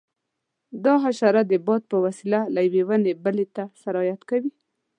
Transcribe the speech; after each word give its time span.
دا 0.83 0.93
حشره 1.03 1.41
د 1.51 1.53
باد 1.65 1.81
په 1.91 1.97
وسیله 2.05 2.39
له 2.53 2.59
یوې 2.67 2.83
ونې 2.87 3.13
بلې 3.23 3.45
ته 3.55 3.63
سرایت 3.81 4.21
کوي. 4.29 4.51